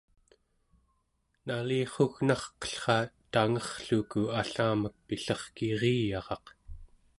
nalirrugnarqellra 1.45 2.97
tangerrluku 3.33 4.21
allamek 4.39 4.95
pillerkiriyaraq 5.07 6.45